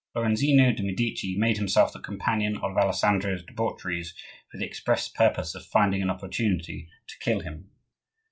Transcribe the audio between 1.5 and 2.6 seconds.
himself the companion